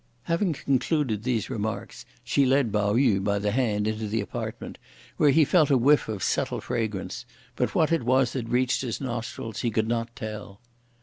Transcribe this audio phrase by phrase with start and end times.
[0.23, 4.79] Having concluded these remarks, she led Pao yü by the hand into the apartment,
[5.17, 7.23] where he felt a whiff of subtle fragrance,
[7.55, 10.59] but what it was that reached his nostrils he could not tell.